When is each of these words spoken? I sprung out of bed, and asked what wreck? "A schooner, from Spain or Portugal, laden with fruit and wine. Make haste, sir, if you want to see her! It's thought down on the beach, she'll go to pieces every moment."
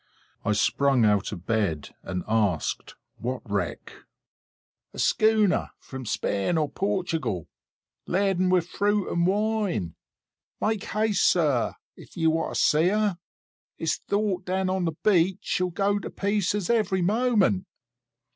I 0.43 0.53
sprung 0.53 1.05
out 1.05 1.31
of 1.31 1.45
bed, 1.45 1.93
and 2.01 2.23
asked 2.27 2.95
what 3.17 3.43
wreck? 3.45 3.93
"A 4.93 4.97
schooner, 4.97 5.69
from 5.77 6.07
Spain 6.07 6.57
or 6.57 6.69
Portugal, 6.71 7.47
laden 8.07 8.49
with 8.49 8.65
fruit 8.67 9.09
and 9.11 9.27
wine. 9.27 9.93
Make 10.59 10.85
haste, 10.85 11.29
sir, 11.29 11.75
if 11.95 12.17
you 12.17 12.31
want 12.31 12.55
to 12.55 12.59
see 12.61 12.87
her! 12.87 13.19
It's 13.77 13.97
thought 13.97 14.43
down 14.43 14.71
on 14.71 14.85
the 14.85 14.93
beach, 15.03 15.37
she'll 15.41 15.69
go 15.69 15.99
to 15.99 16.09
pieces 16.09 16.71
every 16.71 17.03
moment." 17.03 17.67